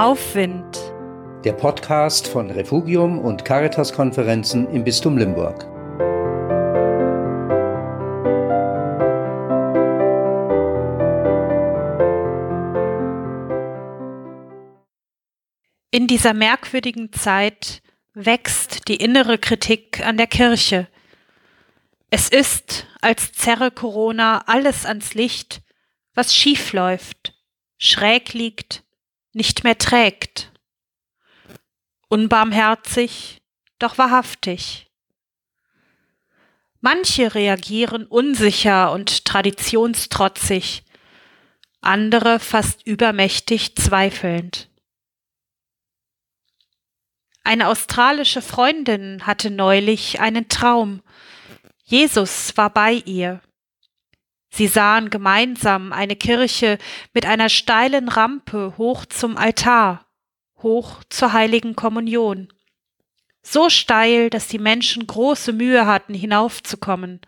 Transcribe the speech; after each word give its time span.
Aufwind. 0.00 0.78
Der 1.44 1.52
Podcast 1.52 2.26
von 2.26 2.50
Refugium 2.50 3.18
und 3.18 3.44
Caritas-Konferenzen 3.44 4.66
im 4.72 4.82
Bistum 4.82 5.18
Limburg. 5.18 5.66
In 15.90 16.06
dieser 16.06 16.32
merkwürdigen 16.32 17.12
Zeit 17.12 17.82
wächst 18.14 18.88
die 18.88 18.96
innere 18.96 19.36
Kritik 19.36 20.00
an 20.06 20.16
der 20.16 20.28
Kirche. 20.28 20.88
Es 22.08 22.30
ist, 22.30 22.86
als 23.02 23.32
zerre 23.32 23.70
Corona 23.70 24.44
alles 24.46 24.86
ans 24.86 25.12
Licht, 25.12 25.60
was 26.14 26.34
schief 26.34 26.72
läuft, 26.72 27.34
schräg 27.76 28.32
liegt, 28.32 28.82
nicht 29.32 29.64
mehr 29.64 29.78
trägt. 29.78 30.52
Unbarmherzig, 32.08 33.40
doch 33.78 33.98
wahrhaftig. 33.98 34.90
Manche 36.80 37.34
reagieren 37.34 38.06
unsicher 38.06 38.90
und 38.92 39.24
traditionstrotzig, 39.26 40.82
andere 41.82 42.40
fast 42.40 42.86
übermächtig 42.86 43.76
zweifelnd. 43.76 44.70
Eine 47.44 47.68
australische 47.68 48.42
Freundin 48.42 49.26
hatte 49.26 49.50
neulich 49.50 50.20
einen 50.20 50.48
Traum. 50.48 51.02
Jesus 51.84 52.56
war 52.56 52.70
bei 52.70 52.94
ihr. 53.04 53.40
Sie 54.50 54.66
sahen 54.66 55.10
gemeinsam 55.10 55.92
eine 55.92 56.16
Kirche 56.16 56.78
mit 57.14 57.24
einer 57.24 57.48
steilen 57.48 58.08
Rampe 58.08 58.74
hoch 58.76 59.06
zum 59.06 59.36
Altar, 59.36 60.06
hoch 60.58 61.02
zur 61.08 61.32
heiligen 61.32 61.76
Kommunion. 61.76 62.52
So 63.42 63.70
steil, 63.70 64.28
dass 64.28 64.48
die 64.48 64.58
Menschen 64.58 65.06
große 65.06 65.52
Mühe 65.52 65.86
hatten, 65.86 66.14
hinaufzukommen. 66.14 67.20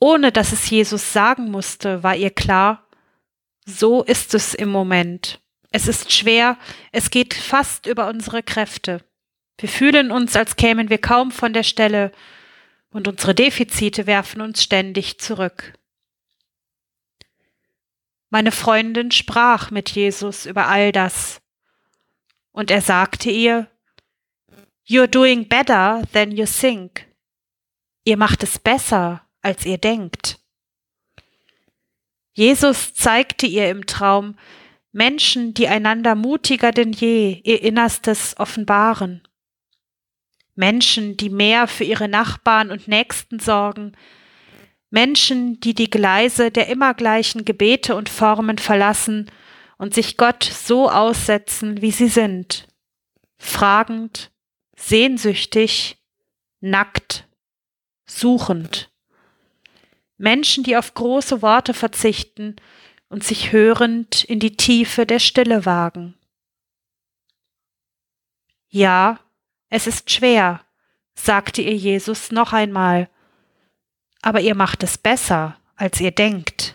Ohne 0.00 0.32
dass 0.32 0.52
es 0.52 0.70
Jesus 0.70 1.12
sagen 1.12 1.50
musste, 1.50 2.02
war 2.02 2.16
ihr 2.16 2.30
klar, 2.30 2.86
so 3.66 4.02
ist 4.02 4.34
es 4.34 4.54
im 4.54 4.68
Moment. 4.70 5.40
Es 5.70 5.88
ist 5.88 6.12
schwer, 6.12 6.56
es 6.92 7.10
geht 7.10 7.34
fast 7.34 7.86
über 7.86 8.08
unsere 8.08 8.42
Kräfte. 8.42 9.00
Wir 9.58 9.68
fühlen 9.68 10.10
uns, 10.10 10.36
als 10.36 10.56
kämen 10.56 10.88
wir 10.88 10.98
kaum 10.98 11.30
von 11.30 11.52
der 11.52 11.62
Stelle, 11.62 12.12
und 12.94 13.08
unsere 13.08 13.34
Defizite 13.34 14.06
werfen 14.06 14.40
uns 14.40 14.62
ständig 14.62 15.18
zurück. 15.18 15.74
Meine 18.30 18.52
Freundin 18.52 19.10
sprach 19.10 19.72
mit 19.72 19.90
Jesus 19.90 20.46
über 20.46 20.68
all 20.68 20.92
das, 20.92 21.42
und 22.52 22.70
er 22.70 22.80
sagte 22.80 23.30
ihr, 23.30 23.68
You're 24.86 25.08
doing 25.08 25.48
better 25.48 26.02
than 26.12 26.30
you 26.30 26.46
think. 26.46 27.06
Ihr 28.04 28.16
macht 28.16 28.44
es 28.44 28.60
besser, 28.60 29.26
als 29.42 29.66
ihr 29.66 29.78
denkt. 29.78 30.38
Jesus 32.32 32.94
zeigte 32.94 33.46
ihr 33.46 33.70
im 33.70 33.86
Traum 33.86 34.38
Menschen, 34.92 35.52
die 35.52 35.66
einander 35.66 36.14
mutiger 36.14 36.70
denn 36.70 36.92
je 36.92 37.40
ihr 37.42 37.60
Innerstes 37.62 38.36
offenbaren. 38.38 39.26
Menschen, 40.54 41.16
die 41.16 41.30
mehr 41.30 41.66
für 41.66 41.84
ihre 41.84 42.08
Nachbarn 42.08 42.70
und 42.70 42.88
Nächsten 42.88 43.40
sorgen, 43.40 43.92
Menschen, 44.90 45.58
die 45.58 45.74
die 45.74 45.90
Gleise 45.90 46.50
der 46.50 46.68
immer 46.68 46.94
gleichen 46.94 47.44
Gebete 47.44 47.96
und 47.96 48.08
Formen 48.08 48.58
verlassen 48.58 49.30
und 49.76 49.92
sich 49.92 50.16
Gott 50.16 50.44
so 50.44 50.88
aussetzen, 50.88 51.82
wie 51.82 51.90
sie 51.90 52.08
sind, 52.08 52.68
fragend, 53.36 54.30
sehnsüchtig, 54.76 55.98
nackt, 56.60 57.26
suchend. 58.06 58.90
Menschen, 60.16 60.62
die 60.62 60.76
auf 60.76 60.94
große 60.94 61.42
Worte 61.42 61.74
verzichten 61.74 62.54
und 63.08 63.24
sich 63.24 63.50
hörend 63.50 64.22
in 64.24 64.38
die 64.38 64.56
Tiefe 64.56 65.06
der 65.06 65.18
Stille 65.18 65.66
wagen. 65.66 66.14
Ja, 68.68 69.18
es 69.74 69.88
ist 69.88 70.08
schwer, 70.08 70.60
sagte 71.16 71.60
ihr 71.60 71.74
Jesus 71.74 72.30
noch 72.30 72.52
einmal, 72.52 73.08
aber 74.22 74.40
ihr 74.40 74.54
macht 74.54 74.84
es 74.84 74.96
besser, 74.96 75.56
als 75.74 76.00
ihr 76.00 76.12
denkt. 76.12 76.73